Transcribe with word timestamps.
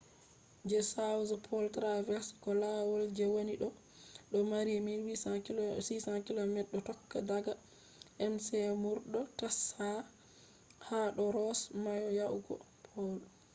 je 0.71 0.79
south 0.93 1.31
pole 1.45 1.67
traverse 1.77 2.31
ko 2.43 2.49
lawal 2.61 3.03
je 3.17 3.25
wani 3.35 3.55
dodo 3.61 4.39
mari 4.53 4.73
1600 4.85 6.27
km 6.27 6.55
do 6.73 6.79
tokka 6.87 7.17
daga 7.29 7.53
mcmurdo 8.33 9.19
tasha 9.39 9.89
ha 10.87 10.99
do 11.15 11.25
ross 11.35 11.59
mayo 11.83 12.09
yahugo 12.19 12.53
pole 12.85 13.23